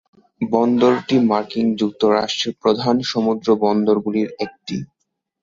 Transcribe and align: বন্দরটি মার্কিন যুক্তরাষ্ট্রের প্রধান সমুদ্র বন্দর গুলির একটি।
বন্দরটি 0.41 1.15
মার্কিন 1.29 1.67
যুক্তরাষ্ট্রের 1.75 2.53
প্রধান 2.61 2.95
সমুদ্র 3.11 3.47
বন্দর 3.63 3.95
গুলির 4.05 4.29
একটি। 4.39 4.75